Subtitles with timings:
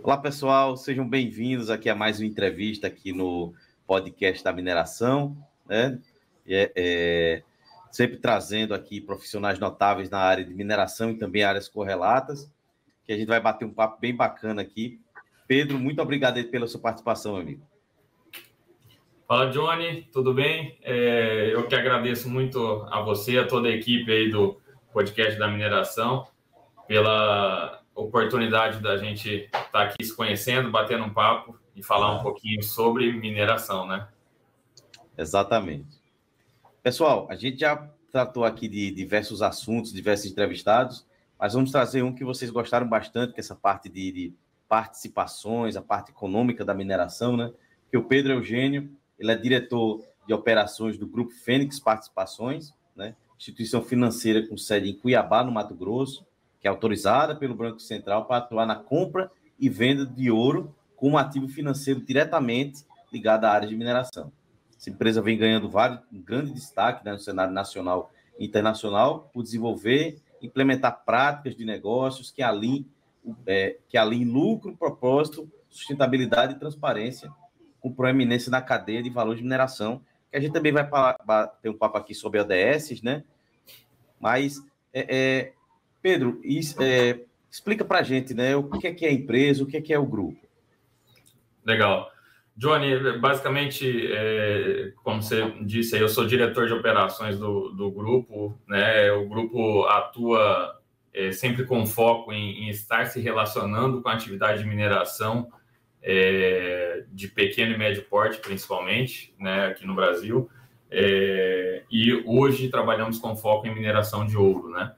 [0.00, 3.52] Olá, pessoal, sejam bem-vindos aqui a mais uma entrevista aqui no
[3.86, 5.36] podcast da mineração,
[5.66, 5.98] né?
[6.46, 7.42] É, é,
[7.90, 12.50] sempre trazendo aqui profissionais notáveis na área de mineração e também áreas correlatas,
[13.04, 15.00] que a gente vai bater um papo bem bacana aqui.
[15.48, 17.66] Pedro, muito obrigado pela sua participação, amigo.
[19.26, 20.78] Fala, Johnny, tudo bem?
[20.82, 24.58] É, eu que agradeço muito a você, a toda a equipe aí do
[24.92, 26.26] podcast da mineração,
[26.86, 32.22] pela oportunidade da gente estar tá aqui se conhecendo, batendo um papo e falar um
[32.22, 34.08] pouquinho sobre mineração, né?
[35.16, 35.98] Exatamente.
[36.82, 37.76] Pessoal, a gente já
[38.10, 41.06] tratou aqui de diversos assuntos, diversos entrevistados,
[41.38, 44.34] mas vamos trazer um que vocês gostaram bastante, que é essa parte de, de
[44.68, 47.52] participações, a parte econômica da mineração, né?
[47.90, 53.16] Que o Pedro Eugênio, ele é diretor de operações do Grupo Fênix Participações, né?
[53.36, 56.27] Instituição financeira com sede em Cuiabá, no Mato Grosso
[56.60, 61.18] que é autorizada pelo Banco Central para atuar na compra e venda de ouro como
[61.18, 64.32] ativo financeiro diretamente ligado à área de mineração.
[64.76, 69.42] Essa empresa vem ganhando vários, um grande destaque né, no cenário nacional e internacional por
[69.42, 72.86] desenvolver implementar práticas de negócios que alinhem,
[73.46, 77.30] é, que alinhem lucro, propósito, sustentabilidade e transparência
[77.80, 80.88] com proeminência na cadeia de valor de mineração, que a gente também vai
[81.62, 83.24] ter um papo aqui sobre ODS, né?
[84.20, 84.60] Mas
[84.92, 85.52] é, é,
[86.00, 88.54] Pedro, isso, é, explica para a gente, né?
[88.56, 90.38] O que é, que é a empresa, o que é, que é o grupo?
[91.64, 92.10] Legal.
[92.56, 99.12] Johnny, basicamente, é, como você disse, eu sou diretor de operações do, do grupo, né?
[99.12, 100.76] O grupo atua
[101.14, 105.52] é, sempre com foco em, em, estar se relacionando com a atividade de mineração
[106.02, 109.66] é, de pequeno e médio porte, principalmente, né?
[109.66, 110.50] Aqui no Brasil.
[110.90, 114.92] É, e hoje trabalhamos com foco em mineração de ouro, né?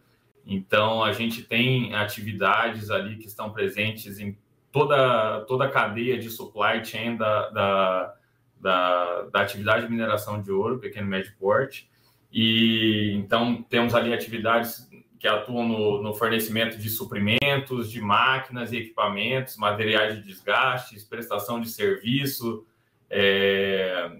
[0.46, 4.36] Então, a gente tem atividades ali que estão presentes em
[4.72, 8.14] toda, toda a cadeia de supply chain da, da,
[8.60, 11.90] da, da atividade de mineração de ouro, pequeno e médio porte.
[12.32, 18.78] E então temos ali atividades que atuam no, no, fornecimento de suprimentos, de máquinas e
[18.78, 22.64] equipamentos, materiais de desgastes, prestação de serviço,
[23.10, 24.12] é,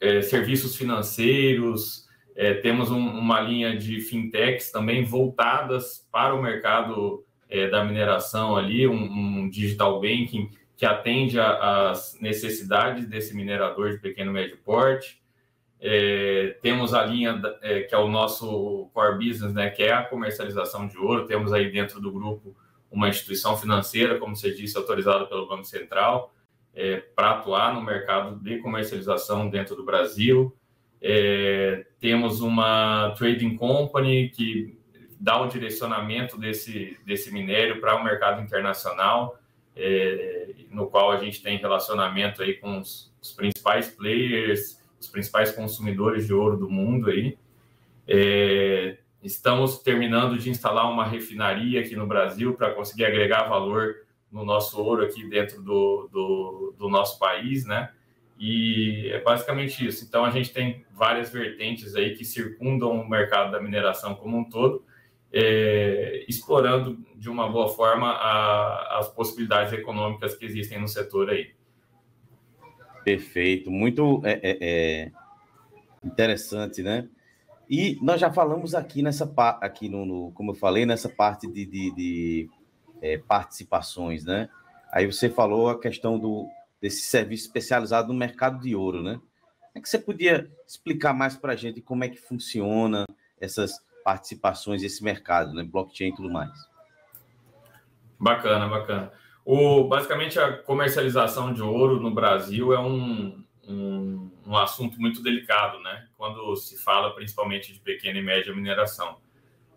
[0.00, 2.03] é, serviços financeiros,
[2.36, 8.56] é, temos um, uma linha de fintechs também voltadas para o mercado é, da mineração
[8.56, 14.58] ali, um, um, digital banking que atende às necessidades desse minerador de pequeno e médio
[14.64, 15.22] porte.
[15.80, 20.02] É, temos a linha é, que é o nosso core business, né, que é a
[20.02, 21.26] comercialização de ouro.
[21.26, 22.56] Temos aí dentro do grupo
[22.90, 26.32] uma instituição financeira, como você disse, autorizada pelo Banco Central,
[26.74, 30.56] é, para atuar no mercado de comercialização dentro do Brasil.
[31.06, 34.74] É, temos uma trading company que
[35.20, 39.38] dá o direcionamento desse, desse minério para o mercado internacional,
[39.76, 45.52] é, no qual a gente tem relacionamento aí com os, os, principais players, os principais
[45.52, 47.36] consumidores de ouro do mundo aí.
[48.08, 53.96] É, estamos terminando de instalar uma refinaria aqui no Brasil para conseguir agregar valor
[54.32, 57.90] no nosso ouro aqui dentro do, do, do nosso país, né?
[58.38, 60.04] E é basicamente isso.
[60.04, 64.44] Então, a gente tem várias vertentes aí que circundam o mercado da mineração como um
[64.44, 64.84] todo,
[65.32, 71.52] é, explorando de uma boa forma a, as possibilidades econômicas que existem no setor aí.
[73.04, 75.12] Perfeito, muito é, é, é
[76.02, 77.08] interessante, né?
[77.68, 79.30] E nós já falamos aqui nessa
[79.60, 82.50] aqui no, no como eu falei nessa parte de, de, de
[83.00, 84.48] é, participações, né?
[84.92, 86.46] Aí você falou a questão do
[86.84, 89.18] desse serviço especializado no mercado de ouro, né?
[89.74, 93.06] É que você podia explicar mais para a gente como é que funciona
[93.40, 95.62] essas participações, esse mercado, né?
[95.64, 96.52] Blockchain e tudo mais.
[98.20, 99.10] Bacana, bacana.
[99.46, 105.80] O, basicamente, a comercialização de ouro no Brasil é um, um, um assunto muito delicado,
[105.80, 106.06] né?
[106.18, 109.16] Quando se fala principalmente de pequena e média mineração.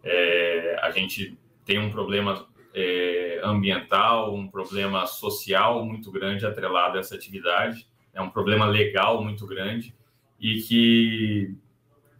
[0.03, 2.45] É, a gente tem um problema
[2.79, 9.23] é, ambiental, um problema social muito grande atrelado a essa atividade, é um problema legal
[9.23, 9.95] muito grande
[10.39, 11.55] e que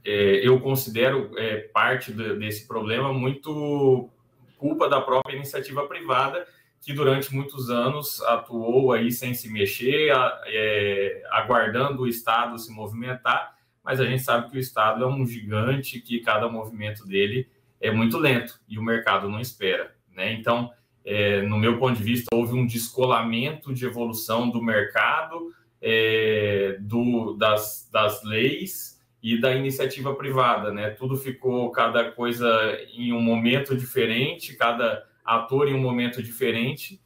[0.04, 4.09] é, eu considero é, parte de, desse problema muito
[4.57, 6.48] culpa da própria iniciativa privada
[6.81, 10.12] que durante muitos anos atuou aí sem se mexer,
[10.48, 15.24] é, aguardando o Estado se movimentar, mas a gente sabe que o Estado é um
[15.24, 17.48] gigante que cada movimento dele
[17.80, 19.96] é muito lento e o mercado não espera.
[20.17, 20.33] Né?
[20.33, 20.71] Então,
[21.05, 27.35] é, no meu ponto de vista, houve um descolamento de evolução do mercado, é, do,
[27.35, 30.73] das, das leis e da iniciativa privada.
[30.73, 30.89] Né?
[30.89, 32.49] Tudo ficou cada coisa
[32.93, 36.99] em um momento diferente, cada ator em um momento diferente,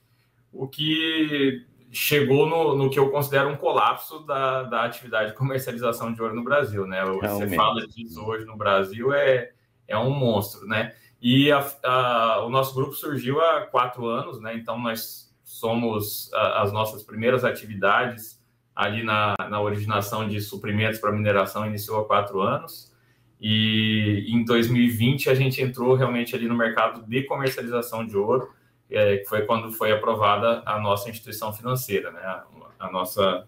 [0.53, 6.13] o que chegou no, no que eu considero um colapso da, da atividade de comercialização
[6.13, 7.03] de ouro no Brasil, né?
[7.03, 9.51] Você fala disso hoje no Brasil, é,
[9.87, 10.93] é um monstro, né?
[11.21, 14.55] E a, a, o nosso grupo surgiu há quatro anos, né?
[14.55, 18.41] Então, nós somos a, as nossas primeiras atividades
[18.75, 22.91] ali na, na originação de suprimentos para mineração iniciou há quatro anos.
[23.39, 28.49] E em 2020 a gente entrou realmente ali no mercado de comercialização de ouro,
[28.89, 32.21] é, que foi quando foi aprovada a nossa instituição financeira, né?
[32.21, 32.45] A,
[32.79, 33.45] a nossa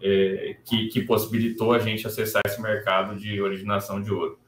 [0.00, 4.38] é, que, que, possibilitou a gente acessar esse mercado de originação de ouro.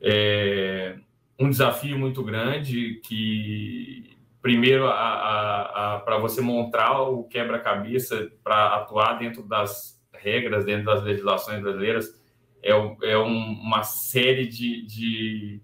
[0.00, 0.96] É,
[1.38, 10.00] um desafio muito grande que primeiro para você montar o quebra-cabeça para atuar dentro das
[10.12, 12.14] regras, dentro das legislações brasileiras,
[12.62, 15.60] é, é um, uma série de, de,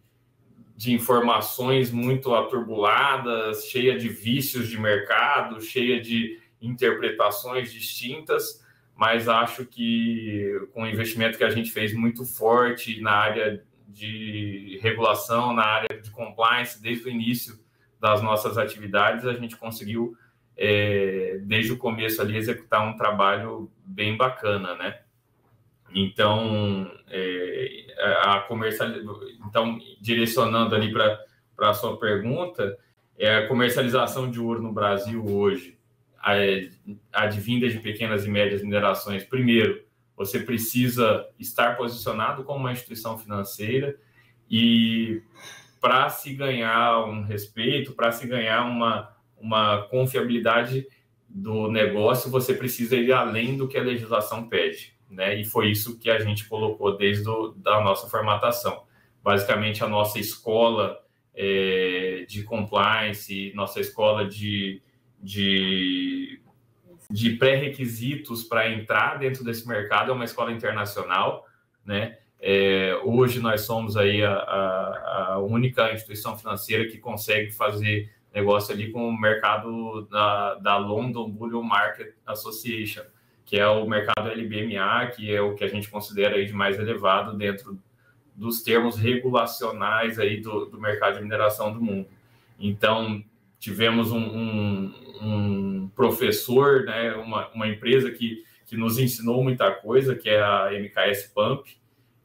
[0.76, 8.64] de, informações muito aturbuladas, cheia de vícios de mercado, cheia de interpretações distintas,
[8.94, 14.78] mas acho que com o investimento que a gente fez muito forte na área de
[14.82, 17.60] regulação, na área de compliance, desde o início
[18.00, 20.16] das nossas atividades, a gente conseguiu,
[20.56, 25.00] é, desde o começo ali, executar um trabalho bem bacana, né?
[25.94, 27.86] Então, é,
[28.22, 28.88] a comercial,
[29.46, 31.18] então direcionando ali para
[31.58, 32.76] a sua pergunta,
[33.18, 35.78] é a comercialização de ouro no Brasil hoje,
[37.12, 39.22] advinda de pequenas e médias minerações.
[39.22, 39.84] Primeiro,
[40.16, 43.98] você precisa estar posicionado como uma instituição financeira
[44.50, 45.22] e
[45.80, 50.86] para se ganhar um respeito, para se ganhar uma, uma confiabilidade
[51.28, 55.38] do negócio, você precisa ir além do que a legislação pede né?
[55.38, 58.84] E foi isso que a gente colocou desde a da nossa formatação.
[59.22, 60.98] Basicamente, a nossa escola
[61.34, 64.82] é, de compliance, nossa escola de,
[65.20, 66.40] de,
[67.12, 71.46] de pré-requisitos para entrar dentro desse mercado é uma escola internacional,
[71.84, 72.18] né?
[72.40, 78.74] É, hoje nós somos aí a, a, a, única instituição financeira que consegue fazer negócio
[78.74, 83.04] ali com o mercado da, da London Bullion Market Association,
[83.44, 86.76] que é o mercado LBMA, que é o que a gente considera aí de mais
[86.80, 87.78] elevado dentro
[88.34, 92.08] dos termos regulacionais aí do, do mercado de mineração do mundo.
[92.58, 93.22] Então,
[93.62, 100.16] tivemos um, um, um professor, né, uma, uma empresa que, que nos ensinou muita coisa,
[100.16, 101.68] que é a MKS Pump,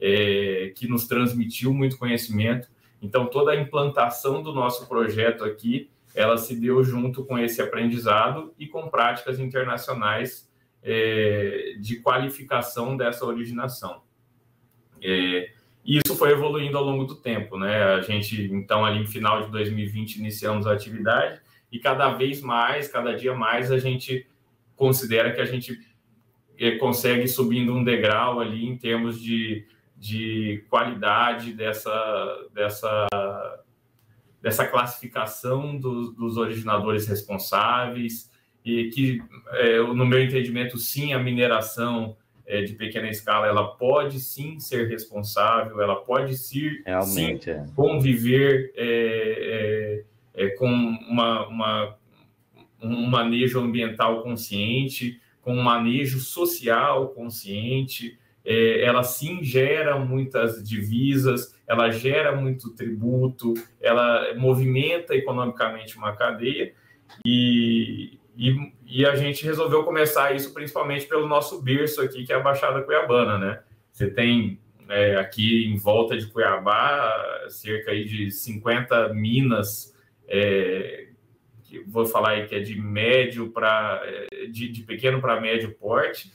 [0.02, 2.68] é, que nos transmitiu muito conhecimento.
[3.00, 8.52] Então, toda a implantação do nosso projeto aqui, ela se deu junto com esse aprendizado
[8.58, 10.52] e com práticas internacionais
[10.82, 14.02] é, de qualificação dessa originação.
[15.00, 15.52] É,
[15.88, 17.82] e isso foi evoluindo ao longo do tempo, né?
[17.82, 21.40] A gente, então, ali no final de 2020, iniciamos a atividade
[21.72, 24.28] e cada vez mais, cada dia mais, a gente
[24.76, 25.80] considera que a gente
[26.60, 33.08] é, consegue subindo um degrau ali em termos de, de qualidade dessa, dessa,
[34.42, 38.30] dessa classificação dos, dos originadores responsáveis,
[38.66, 39.24] e que,
[39.54, 42.18] é, no meu entendimento, sim, a mineração
[42.48, 46.38] é, de pequena escala ela pode sim ser responsável, ela pode
[47.44, 47.66] sim, é.
[47.76, 51.98] conviver é, é, com uma, uma,
[52.82, 58.18] um manejo ambiental consciente, com um manejo social consciente.
[58.46, 66.74] ela sim gera muitas divisas, ela gera muito tributo, ela movimenta economicamente uma cadeia
[67.26, 72.38] e, e, e a gente resolveu começar isso principalmente pelo nosso berço aqui, que é
[72.38, 73.60] a Baixada Cuiabana, né?
[73.92, 79.94] Você tem é, aqui em volta de Cuiabá cerca aí de 50 minas,
[80.26, 81.10] é,
[81.66, 85.74] que vou falar aí que é de médio para é, de, de pequeno para médio
[85.74, 86.32] porte,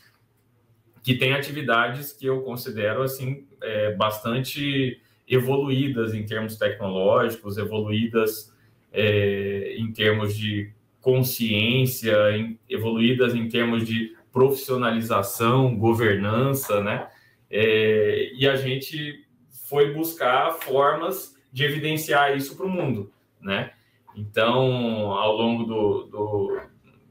[1.03, 8.55] que tem atividades que eu considero assim é, bastante evoluídas em termos tecnológicos, evoluídas
[8.93, 10.71] é, em termos de
[11.03, 17.09] consciência, em, evoluídas em termos de profissionalização, governança, né?
[17.51, 19.27] É, e a gente
[19.69, 23.73] foi buscar formas de evidenciar isso para o mundo, né?
[24.17, 26.61] Então, ao longo do, do,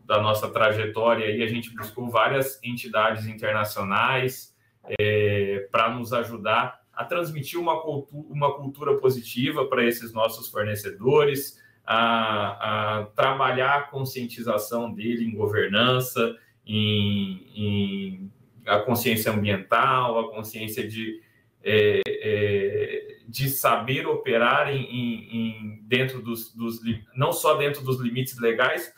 [0.06, 4.56] da nossa trajetória, aí, a gente buscou várias entidades internacionais
[5.00, 11.60] é, para nos ajudar a transmitir uma cultura, uma cultura positiva para esses nossos fornecedores,
[11.86, 16.36] a, a trabalhar a conscientização dele em governança,
[16.66, 18.32] em, em
[18.66, 21.22] a consciência ambiental, a consciência de,
[21.64, 26.80] é, é, de saber operar em, em, dentro dos, dos,
[27.16, 28.94] não só dentro dos limites legais,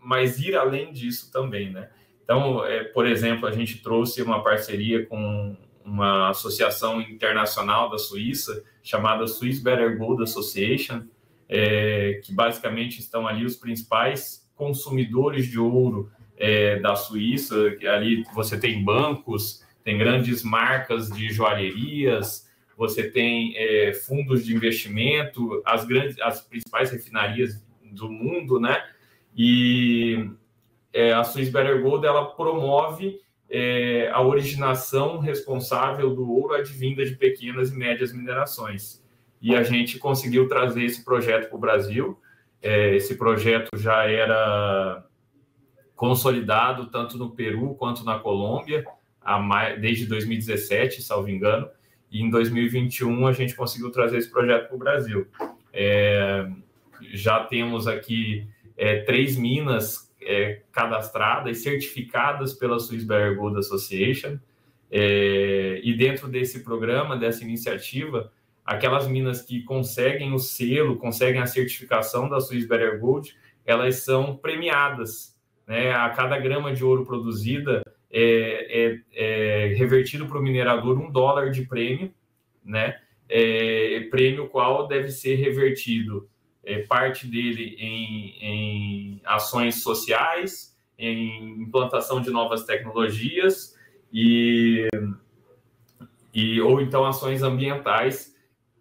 [0.00, 1.90] mas ir além disso também, né?
[2.22, 8.62] Então, é, por exemplo, a gente trouxe uma parceria com uma associação internacional da Suíça
[8.82, 11.04] chamada Swiss Better Gold Association,
[11.48, 17.56] é, que basicamente estão ali os principais consumidores de ouro é, da Suíça.
[17.92, 25.62] Ali você tem bancos, tem grandes marcas de joalherias, você tem é, fundos de investimento,
[25.64, 28.84] as grandes, as principais refinarias do mundo, né?
[29.36, 30.30] E
[30.92, 37.16] é, a Swiss Better Gold ela promove é, a originação responsável do ouro advinda de
[37.16, 39.02] pequenas e médias minerações.
[39.40, 42.18] E a gente conseguiu trazer esse projeto para o Brasil.
[42.60, 45.04] É, esse projeto já era
[45.94, 48.84] consolidado tanto no Peru quanto na Colômbia,
[49.42, 51.68] mais, desde 2017, salvo engano,
[52.10, 55.26] e em 2021 a gente conseguiu trazer esse projeto para o Brasil.
[55.72, 56.48] É,
[57.12, 64.38] já temos aqui é, três minas é, cadastradas e certificadas pela Swiss Better Gold Association.
[64.90, 68.32] É, e dentro desse programa, dessa iniciativa,
[68.68, 73.34] aquelas minas que conseguem o selo, conseguem a certificação da Swiss Better Gold,
[73.64, 75.34] elas são premiadas.
[75.66, 75.90] Né?
[75.90, 81.50] A cada grama de ouro produzida é, é, é revertido para o minerador um dólar
[81.50, 82.12] de prêmio,
[82.62, 83.00] né?
[83.26, 86.28] É, prêmio qual deve ser revertido
[86.62, 93.74] é, parte dele em, em ações sociais, em implantação de novas tecnologias
[94.12, 94.88] e,
[96.34, 98.36] e ou então ações ambientais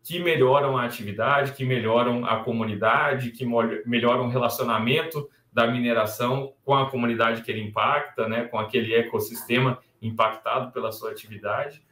[0.07, 3.45] que melhoram a atividade, que melhoram a comunidade, que
[3.85, 9.79] melhoram o relacionamento da mineração com a comunidade que ele impacta, né, com aquele ecossistema
[10.01, 11.83] impactado pela sua atividade.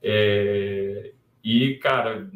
[0.00, 1.10] É,
[1.42, 2.30] e, cara,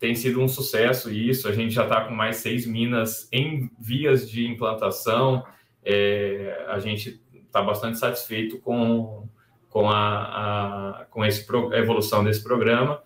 [0.00, 1.46] tem sido um sucesso isso.
[1.46, 5.46] A gente já está com mais seis minas em vias de implantação.
[5.84, 9.28] É, a gente está bastante satisfeito com,
[9.70, 13.00] com, a, a, com esse, a evolução desse programa.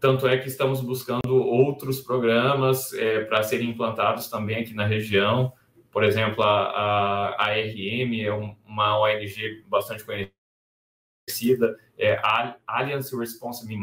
[0.00, 5.52] Tanto é que estamos buscando outros programas é, para serem implantados também aqui na região.
[5.90, 12.20] Por exemplo, a, a, RM é um, uma ONG bastante conhecida, é
[12.66, 13.78] Alliance Responsible,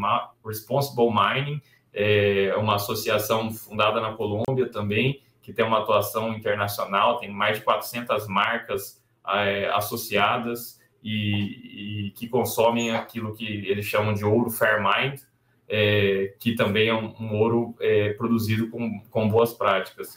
[0.46, 7.30] Responsible Mining, é uma associação fundada na Colômbia também, que tem uma atuação internacional, tem
[7.30, 14.24] mais de 400 marcas é, associadas e, e, que consomem aquilo que eles chamam de
[14.24, 15.20] ouro fair mind,
[15.68, 20.14] é, que também é um, um ouro é, produzido com, com boas práticas.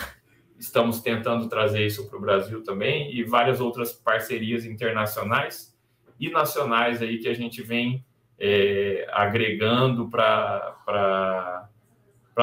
[0.59, 5.77] Estamos tentando trazer isso para o Brasil também e várias outras parcerias internacionais
[6.19, 8.05] e nacionais aí que a gente vem
[8.39, 11.69] é, agregando para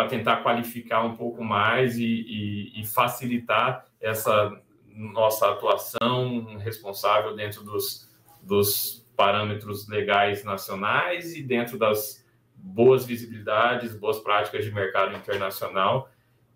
[0.10, 8.12] tentar qualificar um pouco mais e, e, e, facilitar essa nossa atuação responsável dentro dos,
[8.42, 12.23] dos parâmetros legais nacionais e dentro das
[12.56, 16.10] boas visibilidades, boas práticas de mercado internacional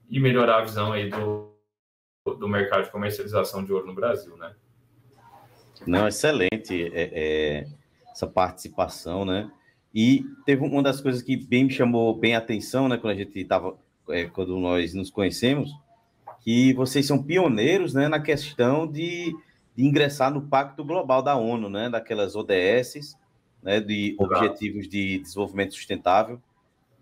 [0.09, 1.51] e melhorar a visão aí do,
[2.25, 4.55] do mercado de comercialização de ouro no Brasil, né?
[5.85, 6.91] Não, excelente.
[6.93, 7.67] É, é
[8.11, 9.51] essa participação, né?
[9.93, 13.17] E teve uma das coisas que bem me chamou bem a atenção, né, quando a
[13.17, 13.77] gente estava,
[14.09, 15.71] é, quando nós nos conhecemos,
[16.41, 19.35] que vocês são pioneiros, né, na questão de,
[19.75, 23.17] de ingressar no Pacto Global da ONU, né, daquelas ODS,
[23.67, 26.41] né, de Objetivos de Desenvolvimento Sustentável.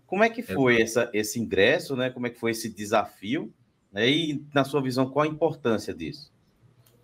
[0.04, 2.10] Como é que foi essa, esse ingresso, né?
[2.10, 3.54] Como é que foi esse desafio?
[3.92, 6.34] Né, e, na sua visão, qual a importância disso?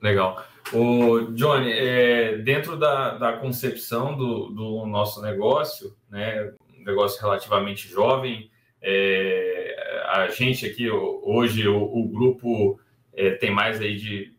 [0.00, 0.44] Legal.
[0.72, 7.86] O Johnny, é, dentro da, da concepção do, do nosso negócio, né, um negócio relativamente
[7.86, 8.50] jovem,
[8.82, 9.76] é,
[10.08, 12.80] a gente aqui hoje o, o grupo
[13.14, 14.32] é, tem mais aí de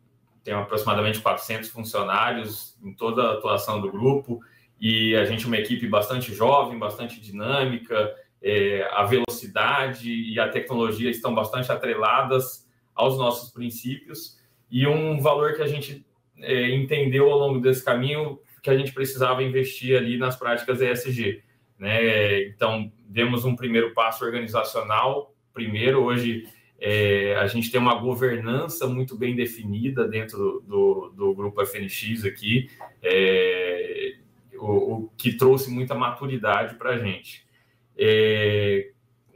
[0.43, 4.41] tem aproximadamente 400 funcionários em toda a atuação do grupo
[4.83, 10.49] e a gente é uma equipe bastante jovem, bastante dinâmica, é, a velocidade e a
[10.49, 14.37] tecnologia estão bastante atreladas aos nossos princípios
[14.69, 16.05] e um valor que a gente
[16.37, 21.41] é, entendeu ao longo desse caminho que a gente precisava investir ali nas práticas ESG.
[21.79, 22.43] Né?
[22.47, 25.33] Então, demos um primeiro passo organizacional.
[25.53, 26.45] Primeiro, hoje,
[26.77, 32.25] é, a gente tem uma governança muito bem definida dentro do, do, do grupo FNX
[32.25, 32.69] aqui,
[33.01, 33.72] é,
[34.63, 37.45] o, o, que trouxe muita maturidade para a gente.
[37.97, 38.91] É,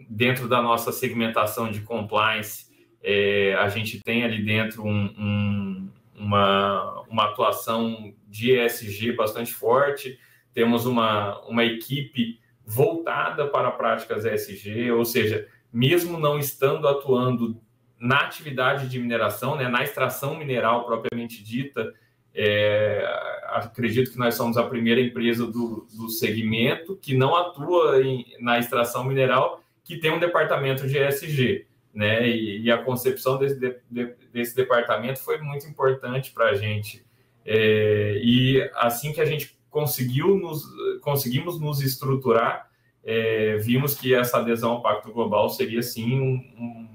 [0.10, 2.68] dentro da nossa segmentação de compliance,
[3.04, 10.18] é, a gente tem ali dentro um, um, uma, uma atuação de ESG bastante forte,
[10.54, 17.62] temos uma, uma equipe voltada para práticas ESG, ou seja, mesmo não estando atuando
[18.00, 21.94] na atividade de mineração, né, na extração mineral propriamente dita,
[22.40, 23.04] é,
[23.48, 28.60] acredito que nós somos a primeira empresa do, do segmento que não atua em, na
[28.60, 31.66] extração mineral que tem um departamento de ESG.
[31.92, 32.30] Né?
[32.30, 37.04] E, e a concepção desse, de, desse departamento foi muito importante para a gente.
[37.44, 40.64] É, e assim que a gente conseguiu nos,
[41.02, 42.70] conseguimos nos estruturar,
[43.04, 46.88] é, vimos que essa adesão ao Pacto Global seria sim um, um,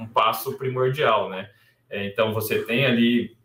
[0.00, 1.50] um passo primordial, né?
[1.88, 3.37] É, então você tem ali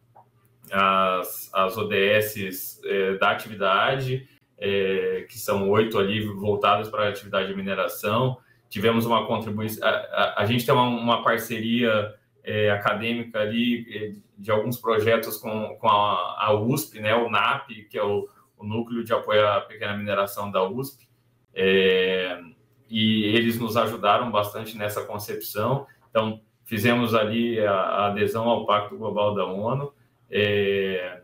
[0.74, 4.28] as, as ODS é, da atividade,
[4.58, 8.38] é, que são oito ali voltadas para a atividade de mineração.
[8.70, 14.14] Tivemos uma contribuição, a, a, a gente tem uma, uma parceria é, acadêmica ali é,
[14.38, 18.28] de alguns projetos com, com a, a, USP, né, o NAP, que é o,
[18.58, 21.08] o Núcleo de Apoio à Pequena Mineração da USP,
[21.54, 22.42] é,
[22.90, 25.86] e eles nos ajudaram bastante nessa concepção.
[26.10, 29.94] Então, fizemos ali a, a adesão ao Pacto Global da ONU,
[30.36, 31.22] é,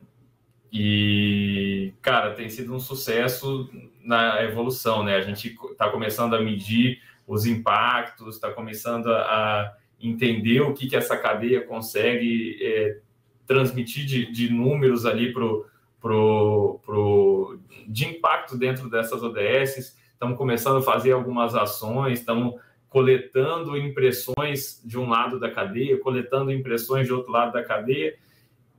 [0.72, 3.68] e, cara, tem sido um sucesso
[4.04, 5.16] na evolução, né?
[5.16, 10.96] A gente está começando a medir os impactos, está começando a, entender o que, que
[10.96, 13.00] essa cadeia consegue é,
[13.46, 15.66] transmitir de, de, números ali pro,
[16.00, 19.98] pro, pro, de impacto dentro dessas ODS.
[20.14, 22.56] Estamos começando a fazer algumas ações, estamos
[22.88, 28.16] coletando impressões de um lado da cadeia, coletando impressões de outro lado da cadeia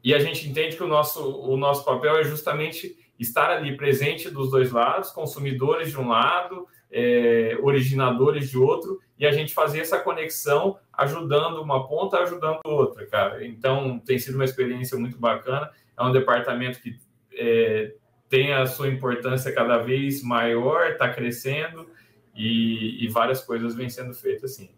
[0.03, 4.31] e a gente entende que o nosso, o nosso papel é justamente estar ali presente
[4.31, 9.81] dos dois lados, consumidores de um lado, é, originadores de outro, e a gente fazer
[9.81, 13.47] essa conexão, ajudando uma ponta, ajudando outra, cara.
[13.47, 15.71] Então, tem sido uma experiência muito bacana.
[15.99, 16.99] É um departamento que
[17.35, 17.95] é,
[18.29, 21.87] tem a sua importância cada vez maior, está crescendo,
[22.35, 24.71] e, e várias coisas vêm sendo feitas assim.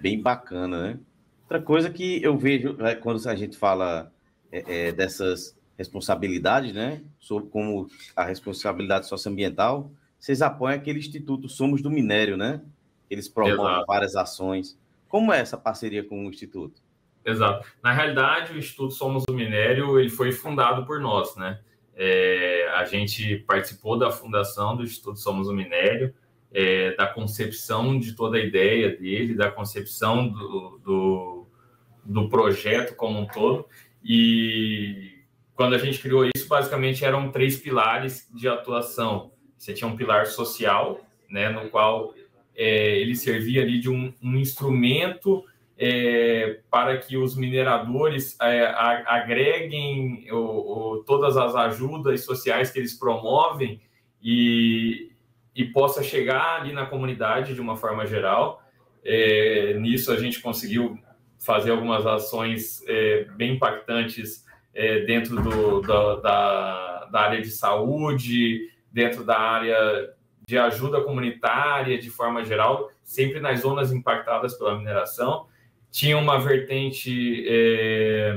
[0.00, 1.00] Bem bacana, né?
[1.50, 4.12] Outra coisa que eu vejo né, quando a gente fala
[4.52, 11.82] é, é, dessas responsabilidades, né, sobre como a responsabilidade socioambiental, vocês apoiam aquele instituto Somos
[11.82, 12.60] do Minério, né?
[13.10, 13.86] Eles promovem Exato.
[13.88, 14.78] várias ações.
[15.08, 16.80] Como é essa parceria com o instituto?
[17.24, 17.66] Exato.
[17.82, 21.58] Na realidade, o Instituto Somos do Minério ele foi fundado por nós, né?
[21.96, 26.14] É, a gente participou da fundação do Instituto Somos do Minério,
[26.52, 31.39] é, da concepção de toda a ideia dele, da concepção do, do
[32.04, 33.66] do projeto como um todo.
[34.04, 35.20] E
[35.54, 39.32] quando a gente criou isso, basicamente eram três pilares de atuação.
[39.58, 42.14] Você tinha um pilar social, né, no qual
[42.56, 45.44] é, ele servia ali de um, um instrumento
[45.78, 48.66] é, para que os mineradores é,
[49.06, 53.80] agreguem o, o, todas as ajudas sociais que eles promovem
[54.22, 55.10] e,
[55.56, 58.62] e possa chegar ali na comunidade de uma forma geral.
[59.02, 60.98] É, nisso a gente conseguiu
[61.40, 68.68] fazer algumas ações é, bem impactantes é, dentro do, da, da, da, área de saúde,
[68.92, 70.10] dentro da área
[70.46, 75.46] de ajuda comunitária, de forma geral, sempre nas zonas impactadas pela mineração.
[75.90, 78.34] Tinha uma vertente é,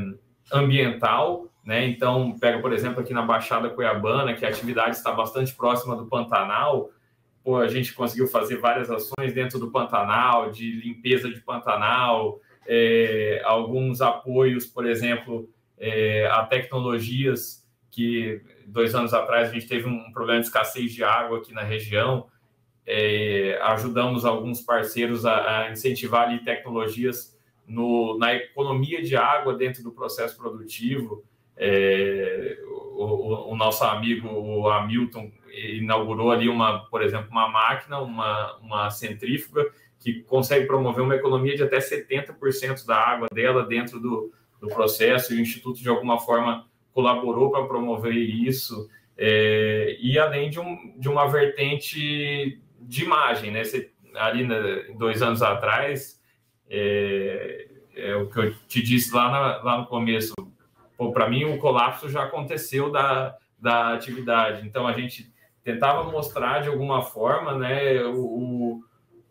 [0.52, 1.86] ambiental, né?
[1.86, 6.08] Então, pega, por exemplo, aqui na Baixada Cuiabana, que a atividade está bastante próxima do
[6.08, 6.89] Pantanal,
[7.44, 13.41] Pô, a gente conseguiu fazer várias ações dentro do Pantanal, de limpeza de Pantanal, é,
[13.43, 20.12] alguns apoios, por exemplo, é, a tecnologias que dois anos atrás a gente teve um
[20.12, 22.28] problema de escassez de água aqui na região.
[22.86, 29.84] É, ajudamos alguns parceiros a, a incentivar ali, tecnologias no, na economia de água dentro
[29.84, 31.23] do processo produtivo.
[31.56, 32.58] É,
[32.95, 38.89] o, o, nosso amigo o Hamilton inaugurou ali uma, por exemplo, uma máquina, uma, uma
[38.89, 39.63] centrífuga
[40.04, 45.34] que consegue promover uma economia de até 70% da água dela dentro do, do processo,
[45.34, 50.94] e o Instituto, de alguma forma, colaborou para promover isso, é, e além de, um,
[50.98, 53.63] de uma vertente de imagem, né?
[53.63, 56.22] Você, ali né, dois anos atrás,
[56.70, 60.34] é, é, o que eu te disse lá, na, lá no começo,
[61.13, 65.32] para mim o colapso já aconteceu da, da atividade, então a gente
[65.63, 68.82] tentava mostrar de alguma forma, né, o,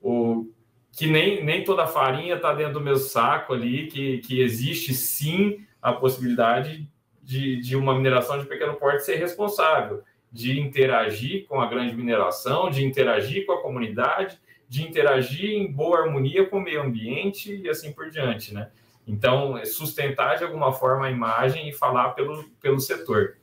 [0.01, 0.52] o,
[0.93, 5.67] que nem, nem toda farinha está dentro do meu saco ali, que, que existe sim
[5.81, 6.87] a possibilidade
[7.23, 12.71] de, de uma mineração de pequeno porte ser responsável, de interagir com a grande mineração,
[12.71, 17.69] de interagir com a comunidade, de interagir em boa harmonia com o meio ambiente e
[17.69, 18.71] assim por diante, né?
[19.07, 23.37] Então, sustentar de alguma forma a imagem e falar pelo, pelo setor.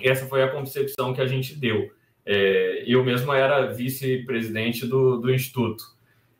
[0.00, 1.92] Essa foi a concepção que a gente deu.
[2.24, 5.84] É, eu mesmo era vice-presidente do, do Instituto.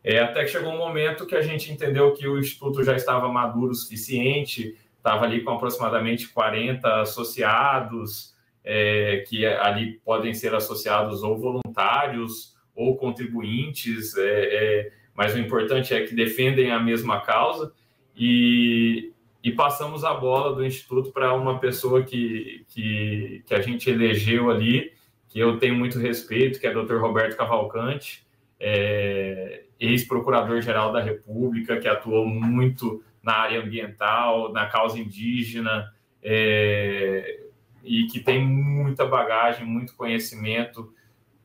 [0.02, 3.28] É, até que chegou um momento que a gente entendeu que o Instituto já estava
[3.28, 8.34] maduro o suficiente, estava ali com aproximadamente 40 associados,
[8.64, 15.92] é, que ali podem ser associados ou voluntários ou contribuintes, é, é, mas o importante
[15.92, 17.72] é que defendem a mesma causa
[18.16, 23.90] e, e passamos a bola do Instituto para uma pessoa que, que, que, a gente
[23.90, 24.92] elegeu ali,
[25.28, 26.96] que eu tenho muito respeito, que é o Dr.
[26.96, 28.26] Roberto Cavalcante,
[28.58, 35.90] é, ex-procurador-geral da República, que atuou muito na área ambiental, na causa indígena,
[36.22, 37.40] é,
[37.82, 40.92] e que tem muita bagagem, muito conhecimento,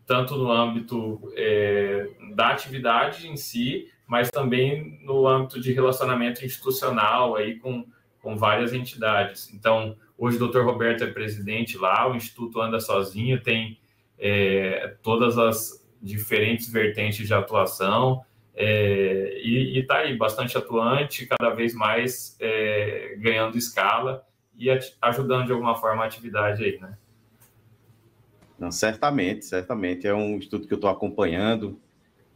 [0.06, 7.36] tanto no âmbito é, da atividade em si, mas também no âmbito de relacionamento institucional
[7.36, 7.86] aí com,
[8.22, 9.52] com várias entidades.
[9.54, 10.62] Então, hoje o Dr.
[10.62, 13.80] Roberto é presidente lá, o Instituto anda sozinho, tem
[14.20, 21.74] é, todas as diferentes vertentes de atuação, é, e está aí bastante atuante, cada vez
[21.74, 24.70] mais é, ganhando escala e
[25.02, 26.96] ajudando de alguma forma a atividade aí, né?
[28.58, 30.08] Não, certamente, certamente.
[30.08, 31.78] É um estudo que eu estou acompanhando.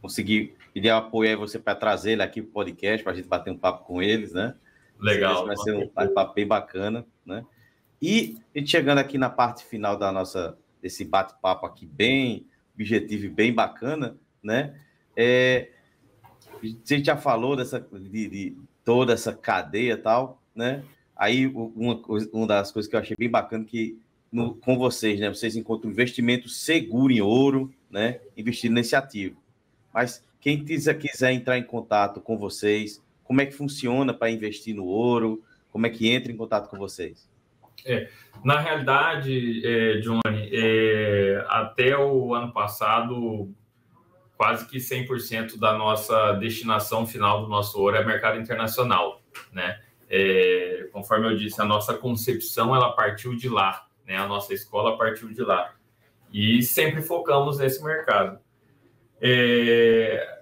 [0.02, 3.28] Consegui pedir apoio aí você para trazer ele aqui para o podcast, para a gente
[3.28, 4.54] bater um papo com eles, né?
[4.98, 5.46] Legal.
[5.46, 7.46] Vai ser um papo bem bacana, né?
[8.02, 13.32] E a gente chegando aqui na parte final da nossa, desse bate-papo aqui, bem objetivo
[13.32, 14.78] bem bacana, né?
[15.16, 15.70] É,
[16.62, 20.82] a gente já falou dessa, de, de toda essa cadeia e tal, né?
[21.16, 22.00] Aí, uma,
[22.32, 23.98] uma das coisas que eu achei bem bacana que
[24.32, 25.28] no, com vocês, né?
[25.28, 28.20] Vocês encontram investimento seguro em ouro, né?
[28.36, 29.36] Investindo nesse ativo.
[29.92, 34.74] Mas quem quiser, quiser entrar em contato com vocês, como é que funciona para investir
[34.74, 35.42] no ouro?
[35.70, 37.28] Como é que entra em contato com vocês?
[37.84, 38.08] É,
[38.44, 43.52] na realidade, é, Johnny, é, até o ano passado,
[44.36, 49.20] quase que 100% da nossa destinação final do nosso ouro é mercado internacional,
[49.52, 49.80] né?
[50.08, 54.16] É, conforme eu disse, a nossa concepção ela partiu de lá, né?
[54.16, 55.72] A nossa escola partiu de lá
[56.32, 58.38] e sempre focamos nesse mercado.
[59.20, 60.40] É,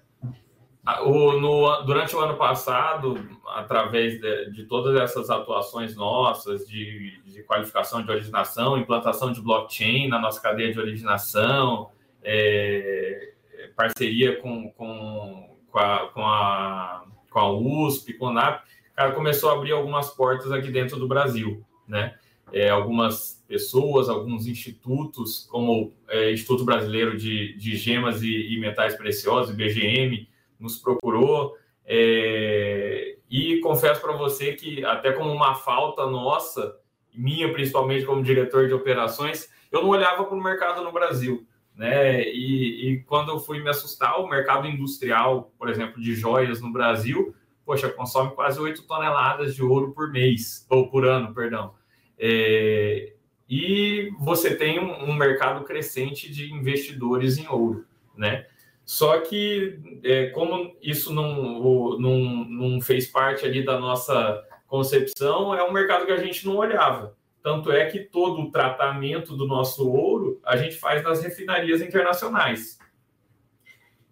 [1.04, 3.18] o, no, durante o ano passado,
[3.54, 10.08] através de, de, todas essas atuações nossas de, de, qualificação de originação, implantação de blockchain
[10.08, 11.90] na nossa cadeia de originação,
[12.22, 13.32] é,
[13.76, 19.50] parceria com, com, com, a, com, a, com a USP, com a NAP, cara, começou
[19.50, 22.14] a abrir algumas portas aqui dentro do Brasil, né?
[22.50, 28.96] É, algumas pessoas, alguns institutos, como é, Instituto Brasileiro de, de Gemas e, e, Metais
[28.96, 30.26] Preciosos, IBGM,
[30.58, 31.54] nos procurou.
[31.84, 36.76] É, e confesso para você que, até como uma falta nossa,
[37.14, 41.46] minha principalmente como diretor de operações, eu não olhava para o mercado no Brasil
[41.78, 42.28] né?
[42.28, 46.72] E, e, quando eu fui me assustar, o mercado industrial, por exemplo, de joias no
[46.72, 47.32] Brasil,
[47.64, 51.74] poxa, consome quase 8 toneladas de ouro por mês, ou por ano, perdão.
[52.18, 53.12] É,
[53.48, 57.86] e você tem um, um, mercado crescente de investidores em ouro,
[58.16, 58.46] né?
[58.88, 65.62] Só que, é, como isso não, não, não fez parte ali da nossa concepção, é
[65.62, 67.14] um mercado que a gente não olhava.
[67.42, 72.78] Tanto é que todo o tratamento do nosso ouro a gente faz nas refinarias internacionais.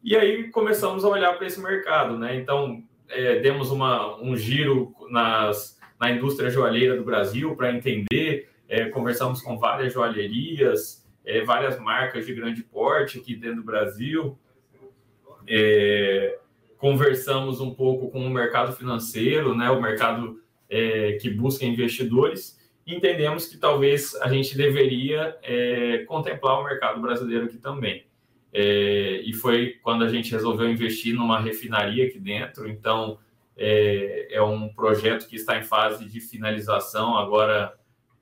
[0.04, 2.36] E aí começamos a olhar para esse mercado, né?
[2.36, 8.90] Então, é, demos uma, um giro nas, na indústria joalheira do Brasil para entender, é,
[8.90, 14.38] conversamos com várias joalherias, é, várias marcas de grande porte aqui dentro do Brasil,
[15.48, 16.38] é,
[16.78, 19.70] conversamos um pouco com o mercado financeiro, né?
[19.70, 22.56] O mercado é, que busca investidores
[22.86, 28.06] entendemos que talvez a gente deveria é, contemplar o mercado brasileiro aqui também.
[28.52, 32.68] É, e foi quando a gente resolveu investir numa refinaria aqui dentro.
[32.68, 33.18] Então,
[33.56, 37.74] é, é um projeto que está em fase de finalização agora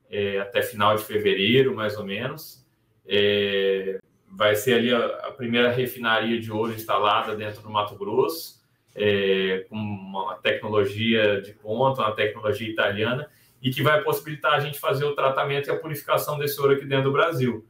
[0.09, 2.65] é, até final de fevereiro, mais ou menos.
[4.35, 8.61] Vai ser ali a, a, primeira refinaria de ouro instalada dentro do Mato Grosso,
[8.93, 13.29] é, com uma tecnologia de ponta, uma tecnologia italiana
[13.61, 16.85] e que vai possibilitar a gente fazer o tratamento e a purificação desse ouro aqui
[16.85, 17.65] dentro do Brasil.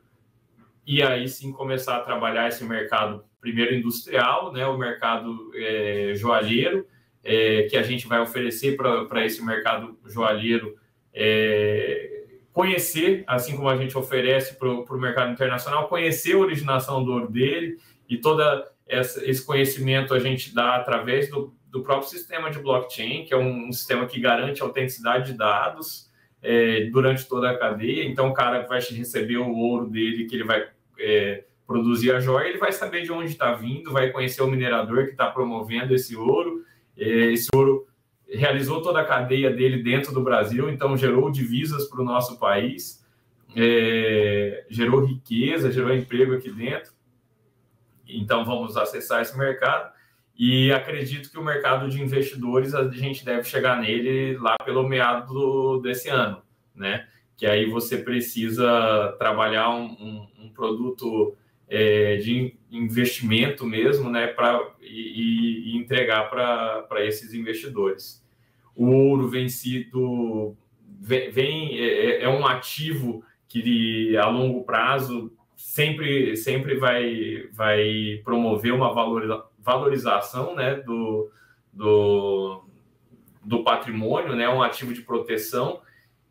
[0.85, 6.87] E aí sim começar a trabalhar esse mercado, primeiro industrial, né, o mercado é, joalheiro,
[7.23, 10.75] é, que a gente vai oferecer para esse mercado joalheiro
[11.13, 12.14] é,
[12.55, 17.29] conhecer, assim como a gente oferece para o mercado internacional, conhecer a originação do ouro
[17.29, 18.41] dele e todo
[18.87, 23.67] esse conhecimento a gente dá através do, do próprio sistema de blockchain, que é um,
[23.67, 26.09] um sistema que garante a autenticidade de dados
[26.41, 28.05] é, durante toda a cadeia.
[28.05, 30.65] Então, o cara vai receber o ouro dele, que ele vai
[30.97, 35.07] é, produzir a joia, ele vai saber de onde está vindo, vai conhecer o minerador
[35.07, 36.63] que está promovendo esse ouro.
[36.95, 37.85] Esse ouro
[38.27, 43.05] realizou toda a cadeia dele dentro do Brasil, então gerou divisas para o nosso país,
[43.55, 46.93] é, gerou riqueza, gerou emprego aqui dentro.
[48.07, 49.93] Então vamos acessar esse mercado
[50.37, 55.33] e acredito que o mercado de investidores a gente deve chegar nele lá pelo meado
[55.33, 56.41] do, desse ano,
[56.75, 57.07] né?
[57.37, 61.35] Que aí você precisa trabalhar um, um, um produto
[61.69, 64.27] é, de investimento mesmo, né?
[64.27, 68.23] Para e, e entregar para esses investidores.
[68.75, 70.55] O ouro vencido
[70.99, 78.73] vem, vem é, é um ativo que a longo prazo sempre, sempre vai, vai promover
[78.73, 78.93] uma
[79.59, 81.31] valorização né, do,
[81.71, 82.63] do,
[83.43, 85.81] do patrimônio, né, um ativo de proteção.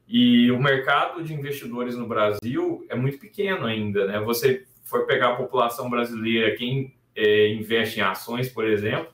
[0.07, 4.07] E o mercado de investidores no Brasil é muito pequeno ainda.
[4.07, 4.21] Né?
[4.21, 9.13] Você for pegar a população brasileira, quem é, investe em ações, por exemplo,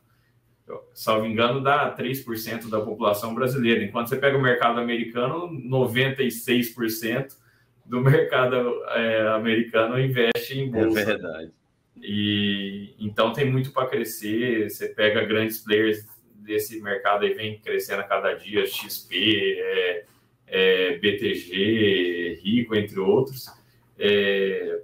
[0.95, 3.83] salvo engano, dá 3% da população brasileira.
[3.83, 7.35] Enquanto você pega o mercado americano, 96%
[7.87, 11.01] do mercado é, americano investe em bolsa.
[11.01, 11.53] É verdade.
[11.97, 14.71] E então tem muito para crescer.
[14.71, 20.05] Você pega grandes players desse mercado e vem crescendo a cada dia, XP, é,
[20.47, 23.47] é, BTG, Rico, entre outros.
[23.99, 24.81] É,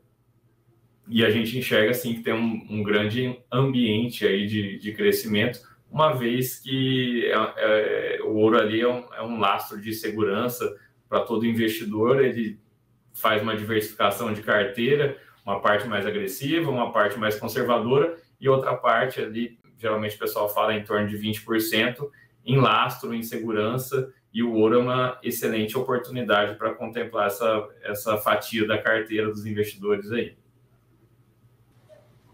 [1.08, 5.60] e a gente enxerga assim que tem um, um grande ambiente aí de, de crescimento,
[5.90, 10.76] uma vez que é, é, o ouro ali é um, é um lastro de segurança
[11.08, 12.22] para todo investidor.
[12.22, 12.58] Ele
[13.14, 18.74] faz uma diversificação de carteira, uma parte mais agressiva, uma parte mais conservadora e outra
[18.74, 22.10] parte ali, geralmente o pessoal fala em torno de 20%
[22.44, 28.16] em lastro, em segurança, e o ouro é uma excelente oportunidade para contemplar essa, essa
[28.18, 30.36] fatia da carteira dos investidores aí.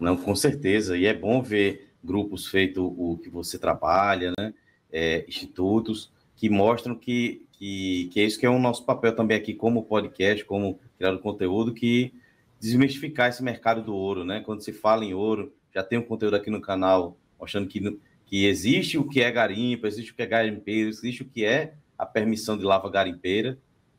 [0.03, 4.53] Não, com certeza, e é bom ver grupos feito o que você trabalha, né?
[4.91, 9.37] É, institutos que mostram que que, que é isso que é o nosso papel também
[9.37, 12.13] aqui como podcast, como criar conteúdo, que
[12.59, 14.41] desmistificar esse mercado do ouro, né?
[14.41, 18.45] Quando se fala em ouro, já tem um conteúdo aqui no canal mostrando que, que
[18.45, 22.05] existe o que é garimpo, existe o que é garimpeiro, existe o que é a
[22.05, 23.57] permissão de lava garimpeira,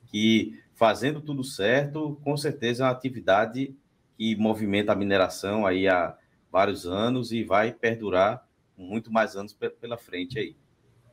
[0.09, 3.75] que fazendo tudo certo, com certeza é uma atividade
[4.17, 6.17] que movimenta a mineração aí há
[6.51, 8.47] vários anos e vai perdurar
[8.77, 10.57] muito mais anos pela frente aí.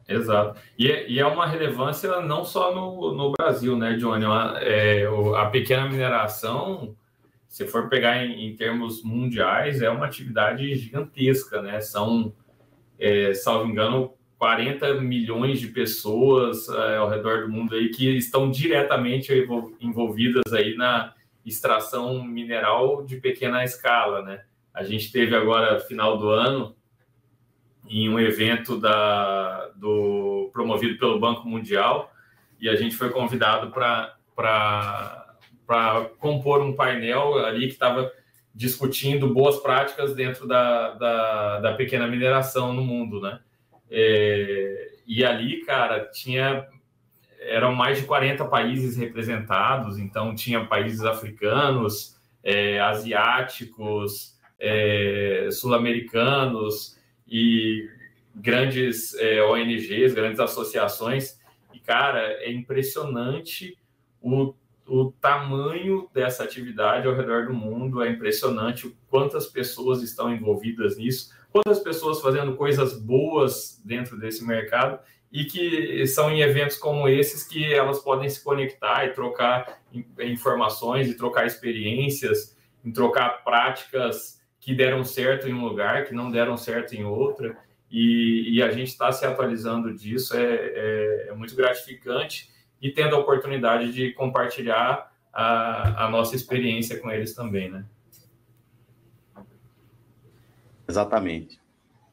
[0.08, 0.60] Exato.
[0.78, 4.26] E é, e é, uma relevância não só no, no Brasil, né, Johnny?
[4.62, 5.06] É,
[5.38, 6.96] a pequena mineração,
[7.48, 11.80] se for pegar em, em, termos mundiais, é uma atividade gigantesca, né?
[11.82, 12.34] São,
[13.00, 18.50] é, salvo engano, 40 milhões de pessoas é, ao redor do mundo aí que estão
[18.50, 19.32] diretamente
[19.80, 21.14] envolvidas aí na
[21.46, 24.44] extração mineral de pequena escala, né?
[24.74, 26.76] A gente teve agora, final do ano,
[27.90, 32.12] em um evento da, do, promovido pelo Banco Mundial
[32.60, 34.16] e a gente foi convidado para
[36.20, 38.12] compor um painel ali que estava
[38.54, 43.40] discutindo boas práticas dentro da, da, da pequena mineração no mundo, né?
[43.90, 46.66] É, e ali, cara, tinha
[47.52, 57.90] eram mais de 40 países representados, então tinha países africanos, é, asiáticos, é, sul-americanos, e
[58.36, 61.40] grandes é, ONGs, grandes associações.
[61.74, 63.78] E, cara, é impressionante
[64.22, 64.54] o,
[64.86, 71.34] o tamanho dessa atividade ao redor do mundo, é impressionante quantas pessoas estão envolvidas nisso,
[71.52, 75.00] quantas pessoas fazendo coisas boas dentro desse mercado
[75.32, 79.82] e que são em eventos como esses que elas podem se conectar e trocar
[80.20, 86.30] informações e trocar experiências, em trocar práticas que deram certo em um lugar, que não
[86.30, 87.58] deram certo em outra,
[87.90, 92.50] e, e a gente está se atualizando disso, é, é, é, muito gratificante
[92.82, 97.86] e tendo a oportunidade de compartilhar a, a nossa experiência com eles também, né?
[100.88, 101.60] Exatamente.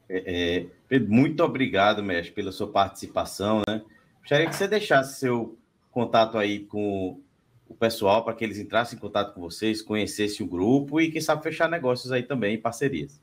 [0.09, 3.81] É, é muito obrigado, mestre, pela sua participação, né?
[4.19, 5.57] Gostaria que você deixasse seu
[5.91, 7.19] contato aí com
[7.67, 11.21] o pessoal para que eles entrassem em contato com vocês, conhecessem o grupo e, quem
[11.21, 13.21] sabe, fechar negócios aí também, parcerias.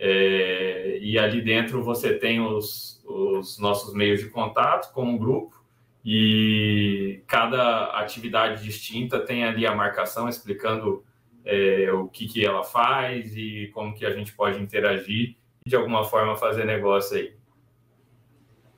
[0.00, 5.60] É, e ali dentro você tem os, os nossos meios de contato como grupo
[6.04, 11.04] e cada atividade distinta tem ali a marcação explicando
[11.44, 15.34] é, o que, que ela faz e como que a gente pode interagir
[15.66, 17.37] e de alguma forma fazer negócio aí.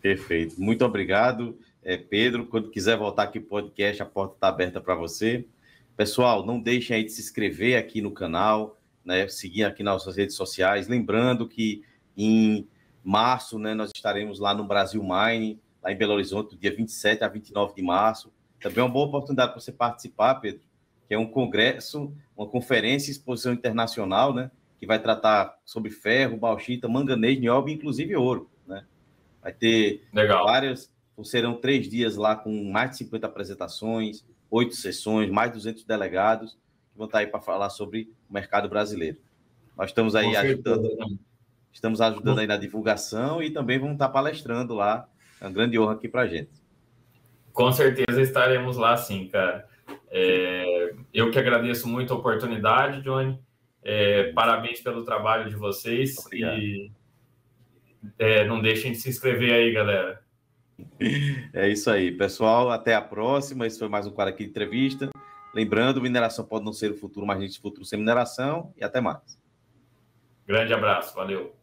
[0.00, 0.60] Perfeito.
[0.60, 2.46] Muito obrigado, é, Pedro.
[2.46, 5.46] Quando quiser voltar aqui para o podcast, a porta está aberta para você.
[5.96, 10.16] Pessoal, não deixem aí de se inscrever aqui no canal, né, seguir aqui nas nossas
[10.16, 10.88] redes sociais.
[10.88, 11.84] Lembrando que
[12.16, 12.66] em
[13.04, 17.28] março né, nós estaremos lá no Brasil Mine, lá em Belo Horizonte, dia 27 a
[17.28, 18.32] 29 de março.
[18.60, 20.62] Também é uma boa oportunidade para você participar, Pedro,
[21.06, 26.38] que é um congresso, uma conferência e exposição internacional, né, que vai tratar sobre ferro,
[26.38, 28.50] bauxita, manganês, nióbio, inclusive ouro.
[29.42, 30.44] Vai ter Legal.
[30.44, 30.92] várias,
[31.24, 36.52] serão três dias lá com mais de 50 apresentações, oito sessões, mais de 200 delegados
[36.92, 39.18] que vão estar aí para falar sobre o mercado brasileiro.
[39.76, 41.18] Nós estamos aí ajudando,
[41.72, 45.08] estamos ajudando aí na divulgação e também vamos estar palestrando lá.
[45.40, 46.50] É uma grande honra aqui para a gente.
[47.52, 49.68] Com certeza estaremos lá, sim, cara.
[50.10, 53.38] É, eu que agradeço muito a oportunidade, Johnny.
[53.82, 56.18] É, parabéns pelo trabalho de vocês.
[56.18, 56.58] Obrigado.
[56.58, 56.92] E
[58.18, 60.22] é, não deixem de se inscrever aí, galera.
[61.52, 62.70] É isso aí, pessoal.
[62.70, 63.66] Até a próxima.
[63.66, 65.10] Esse foi mais um quadro aqui de entrevista.
[65.54, 68.72] Lembrando, mineração pode não ser o futuro, mas a gente futuro sem mineração.
[68.76, 69.38] E até mais.
[70.46, 71.54] Grande abraço, valeu.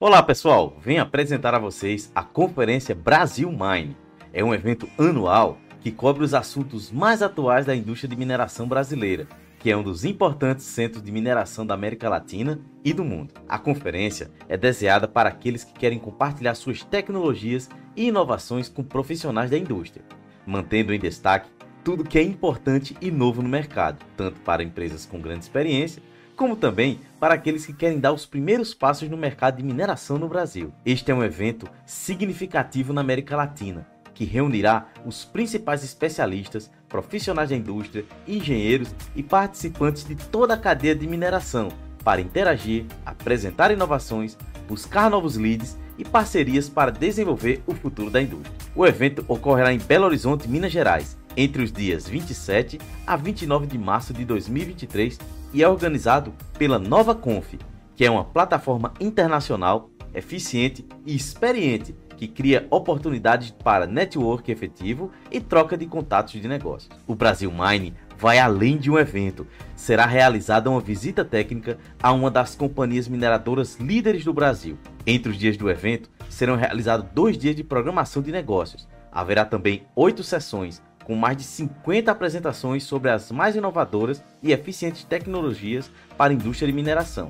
[0.00, 0.76] Olá, pessoal.
[0.80, 3.96] Venho apresentar a vocês a Conferência Brasil Mine.
[4.32, 9.26] É um evento anual que cobre os assuntos mais atuais da indústria de mineração brasileira
[9.58, 13.34] que é um dos importantes centros de mineração da América Latina e do mundo.
[13.48, 19.50] A conferência é deseada para aqueles que querem compartilhar suas tecnologias e inovações com profissionais
[19.50, 20.04] da indústria,
[20.46, 21.50] mantendo em destaque
[21.82, 26.02] tudo que é importante e novo no mercado, tanto para empresas com grande experiência,
[26.36, 30.28] como também para aqueles que querem dar os primeiros passos no mercado de mineração no
[30.28, 30.72] Brasil.
[30.86, 33.88] Este é um evento significativo na América Latina,
[34.18, 40.92] que reunirá os principais especialistas, profissionais da indústria, engenheiros e participantes de toda a cadeia
[40.92, 41.68] de mineração
[42.02, 48.52] para interagir, apresentar inovações, buscar novos leads e parcerias para desenvolver o futuro da indústria.
[48.74, 53.78] O evento ocorrerá em Belo Horizonte, Minas Gerais, entre os dias 27 a 29 de
[53.78, 55.16] março de 2023
[55.54, 57.54] e é organizado pela Nova Conf,
[57.94, 65.40] que é uma plataforma internacional eficiente e experiente que cria oportunidades para network efetivo e
[65.40, 66.90] troca de contatos de negócios.
[67.06, 69.46] O Brasil Mine vai além de um evento.
[69.76, 74.76] Será realizada uma visita técnica a uma das companhias mineradoras líderes do Brasil.
[75.06, 78.88] Entre os dias do evento, serão realizados dois dias de programação de negócios.
[79.12, 85.04] Haverá também oito sessões, com mais de 50 apresentações sobre as mais inovadoras e eficientes
[85.04, 87.28] tecnologias para a indústria de mineração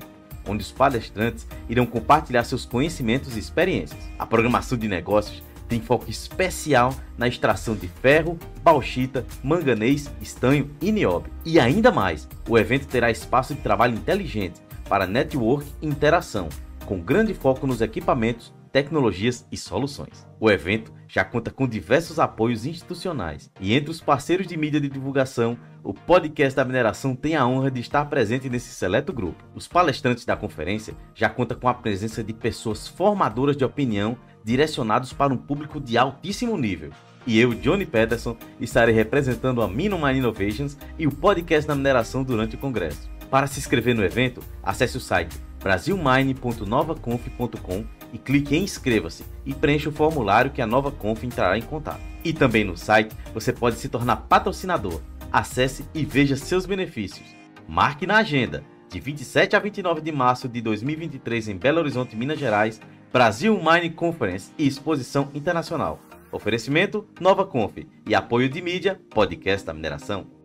[0.49, 3.99] onde os palestrantes irão compartilhar seus conhecimentos e experiências.
[4.17, 10.91] A programação de negócios tem foco especial na extração de ferro, bauxita, manganês, estanho e
[10.91, 11.31] nióbio.
[11.45, 14.59] E ainda mais, o evento terá espaço de trabalho inteligente
[14.89, 16.49] para network e interação,
[16.89, 20.27] com grande foco nos equipamentos, tecnologias e soluções.
[20.39, 24.89] O evento já conta com diversos apoios institucionais e entre os parceiros de mídia de
[24.89, 29.43] divulgação o podcast da mineração tem a honra de estar presente nesse seleto grupo.
[29.53, 35.13] Os palestrantes da conferência já contam com a presença de pessoas formadoras de opinião direcionados
[35.13, 36.89] para um público de altíssimo nível.
[37.27, 42.55] E eu, Johnny Peterson, estarei representando a Minumine Innovations e o podcast da mineração durante
[42.55, 43.07] o congresso.
[43.29, 49.89] Para se inscrever no evento, acesse o site brasilmine.novaconf.com e clique em inscreva-se e preencha
[49.89, 52.01] o formulário que a Nova Conf entrará em contato.
[52.23, 57.27] E também no site você pode se tornar patrocinador Acesse e veja seus benefícios.
[57.67, 62.39] Marque na agenda, de 27 a 29 de março de 2023 em Belo Horizonte, Minas
[62.39, 62.81] Gerais,
[63.13, 65.99] Brasil Mine Conference e Exposição Internacional.
[66.31, 70.38] Oferecimento Nova Conf e apoio de mídia Podcast da Mineração.